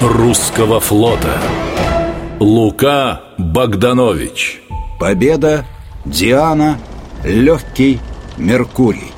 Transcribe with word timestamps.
русского 0.00 0.80
флота. 0.80 1.38
Лука 2.40 3.20
Богданович. 3.38 4.60
Победа, 4.98 5.64
Диана, 6.04 6.78
Легкий, 7.24 8.00
Меркурий. 8.36 9.12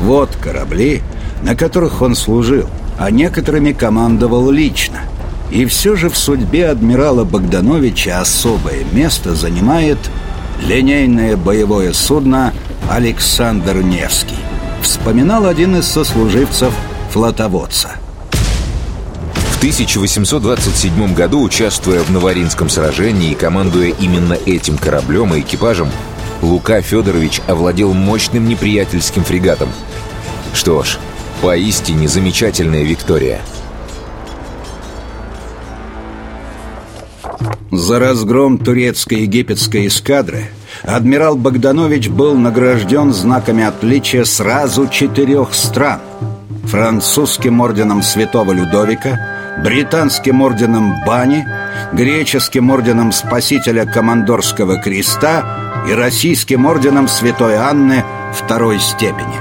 Вот 0.00 0.36
корабли, 0.36 1.02
на 1.42 1.54
которых 1.54 2.02
он 2.02 2.14
служил, 2.14 2.68
а 2.98 3.10
некоторыми 3.10 3.72
командовал 3.72 4.50
лично. 4.50 5.00
И 5.50 5.64
все 5.66 5.96
же 5.96 6.08
в 6.08 6.16
судьбе 6.16 6.68
адмирала 6.68 7.24
Богдановича 7.24 8.20
особое 8.20 8.84
место 8.92 9.34
занимает 9.34 9.98
линейное 10.60 11.36
боевое 11.36 11.92
судно 11.92 12.52
«Александр 12.90 13.76
Невский» 13.76 14.36
Вспоминал 14.82 15.46
один 15.46 15.76
из 15.76 15.86
сослуживцев 15.86 16.74
флотоводца– 17.10 17.92
1827 19.64 21.14
году, 21.14 21.40
участвуя 21.40 22.02
в 22.02 22.10
Новоринском 22.10 22.68
сражении 22.68 23.30
и 23.30 23.34
командуя 23.34 23.94
именно 23.98 24.34
этим 24.34 24.76
кораблем 24.76 25.34
и 25.34 25.40
экипажем, 25.40 25.88
Лука 26.42 26.82
Федорович 26.82 27.40
овладел 27.46 27.94
мощным 27.94 28.46
неприятельским 28.46 29.24
фрегатом. 29.24 29.70
Что 30.52 30.82
ж, 30.82 30.98
поистине 31.40 32.08
замечательная 32.08 32.82
Виктория. 32.82 33.40
За 37.70 37.98
разгром 37.98 38.58
турецко-египетской 38.58 39.86
эскадры 39.86 40.50
адмирал 40.82 41.36
Богданович 41.36 42.10
был 42.10 42.34
награжден 42.34 43.14
знаками 43.14 43.64
отличия 43.64 44.24
сразу 44.24 44.88
четырех 44.88 45.54
стран– 45.54 46.00
французским 46.66 47.60
орденом 47.60 48.02
Святого 48.02 48.52
Людовика– 48.52 49.20
британским 49.62 50.42
орденом 50.42 51.04
Бани, 51.06 51.46
греческим 51.92 52.70
орденом 52.70 53.12
Спасителя 53.12 53.86
Командорского 53.86 54.80
Креста 54.80 55.84
и 55.88 55.92
российским 55.92 56.66
орденом 56.66 57.08
Святой 57.08 57.54
Анны 57.56 58.04
второй 58.34 58.80
степени. 58.80 59.34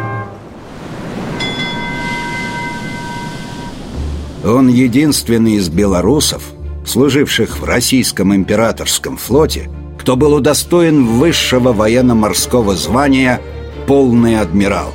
Он 4.46 4.68
единственный 4.68 5.54
из 5.54 5.70
белорусов, 5.70 6.44
служивших 6.86 7.60
в 7.60 7.64
российском 7.64 8.36
императорском 8.36 9.16
флоте, 9.18 9.70
кто 9.98 10.18
был 10.18 10.34
удостоен 10.34 11.06
высшего 11.06 11.72
военно-морского 11.72 12.76
звания 12.76 13.40
«полный 13.88 14.38
адмирал». 14.38 14.94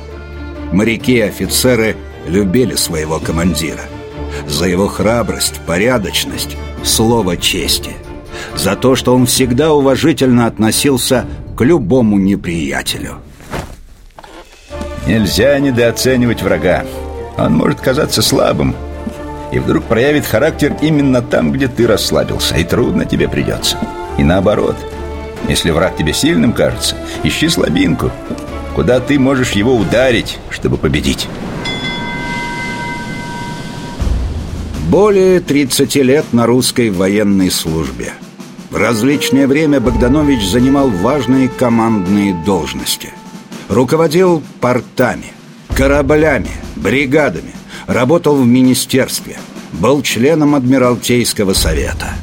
Моряки 0.71 1.13
и 1.13 1.21
офицеры 1.21 1.95
любили 2.29 2.75
своего 2.75 3.19
командира– 3.19 3.81
за 4.47 4.65
его 4.65 4.87
храбрость, 4.87 5.59
порядочность, 5.65 6.57
слово 6.83 7.37
чести, 7.37 7.91
за 8.55 8.75
то, 8.75 8.95
что 8.95 9.15
он 9.15 9.25
всегда 9.25 9.73
уважительно 9.73 10.45
относился 10.45 11.25
к 11.57 11.63
любому 11.63 12.17
неприятелю. 12.17 13.17
Нельзя 15.07 15.57
недооценивать 15.59 16.41
врага. 16.41 16.85
Он 17.37 17.53
может 17.53 17.79
казаться 17.79 18.21
слабым 18.21 18.75
и 19.51 19.57
вдруг 19.57 19.85
проявит 19.85 20.25
характер 20.25 20.75
именно 20.81 21.21
там, 21.23 21.51
где 21.51 21.67
ты 21.67 21.87
расслабился, 21.87 22.55
и 22.55 22.63
трудно 22.63 23.05
тебе 23.05 23.27
придется. 23.27 23.77
И 24.19 24.23
наоборот, 24.23 24.75
если 25.47 25.71
враг 25.71 25.97
тебе 25.97 26.13
сильным 26.13 26.53
кажется, 26.53 26.95
ищи 27.23 27.49
слабинку, 27.49 28.11
куда 28.75 28.99
ты 28.99 29.17
можешь 29.17 29.53
его 29.53 29.75
ударить, 29.75 30.37
чтобы 30.51 30.77
победить. 30.77 31.27
Более 34.89 35.39
30 35.39 35.95
лет 35.97 36.25
на 36.31 36.47
русской 36.47 36.89
военной 36.89 37.51
службе. 37.51 38.11
В 38.71 38.75
различное 38.75 39.45
время 39.45 39.79
Богданович 39.79 40.43
занимал 40.43 40.89
важные 40.89 41.47
командные 41.47 42.33
должности. 42.43 43.13
Руководил 43.67 44.41
портами, 44.59 45.27
кораблями, 45.75 46.49
бригадами, 46.75 47.53
работал 47.85 48.35
в 48.37 48.47
министерстве, 48.47 49.37
был 49.73 50.01
членом 50.01 50.55
Адмиралтейского 50.55 51.53
совета. 51.53 52.15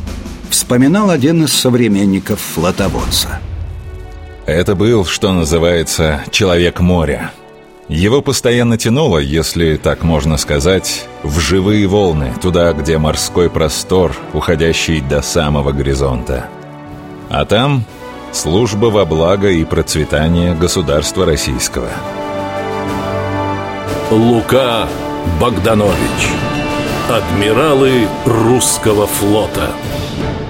Вспоминал 0.50 1.10
один 1.10 1.44
из 1.44 1.52
современников 1.52 2.40
флотоводца. 2.40 3.38
Это 4.44 4.74
был, 4.74 5.04
что 5.04 5.32
называется, 5.32 6.24
человек 6.32 6.80
моря– 6.80 7.30
его 7.88 8.20
постоянно 8.20 8.76
тянуло, 8.76 9.18
если 9.18 9.76
так 9.76 10.02
можно 10.02 10.36
сказать, 10.36 11.06
в 11.22 11.38
живые 11.38 11.86
волны, 11.86 12.34
туда, 12.42 12.72
где 12.72 12.98
морской 12.98 13.48
простор, 13.48 14.16
уходящий 14.32 15.00
до 15.00 15.22
самого 15.22 15.72
горизонта. 15.72 16.48
А 17.28 17.44
там 17.44 17.84
служба 18.32 18.86
во 18.86 19.04
благо 19.04 19.48
и 19.48 19.64
процветание 19.64 20.54
государства 20.54 21.24
российского. 21.24 21.88
Лука 24.10 24.88
Богданович 25.40 26.28
Адмиралы 27.08 28.08
русского 28.24 29.06
флота– 29.06 29.70